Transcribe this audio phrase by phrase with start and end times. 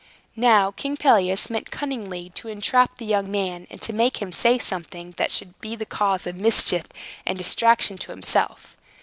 [0.35, 4.57] Now King Pelias meant cunningly to entrap the young man, and to make him say
[4.57, 6.85] something that should be the cause of mischief
[7.23, 8.77] and distraction to himself.